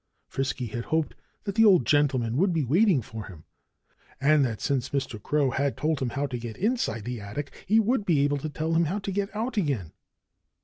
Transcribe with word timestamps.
Frisky 0.25 0.65
had 0.65 0.85
hoped 0.85 1.13
that 1.43 1.53
the 1.53 1.63
old 1.63 1.85
gentleman 1.85 2.35
would 2.35 2.51
be 2.51 2.63
waiting 2.63 3.03
for 3.03 3.25
him, 3.27 3.43
and 4.19 4.43
that 4.43 4.59
since 4.59 4.89
Mr. 4.89 5.21
Crow 5.21 5.51
had 5.51 5.77
told 5.77 6.01
him 6.01 6.09
how 6.09 6.25
to 6.25 6.39
get 6.39 6.57
inside 6.57 7.05
the 7.05 7.21
attic 7.21 7.53
he 7.67 7.79
would 7.79 8.03
be 8.03 8.21
able 8.21 8.39
to 8.39 8.49
tell 8.49 8.73
him 8.73 8.85
how 8.85 8.97
to 8.97 9.11
get 9.11 9.29
out 9.35 9.57
again. 9.57 9.91